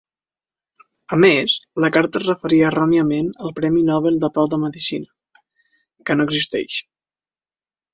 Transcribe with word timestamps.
A 1.17 1.19
més, 1.23 1.57
la 1.85 1.91
carta 1.99 2.19
es 2.21 2.25
referia 2.31 2.71
erròniament 2.71 3.31
al 3.45 3.55
Premi 3.63 3.87
Nobel 3.93 4.21
de 4.27 4.33
Pau 4.41 4.51
en 4.61 4.67
Medicina, 4.67 5.41
que 6.11 6.21
no 6.21 6.31
existeix. 6.33 6.85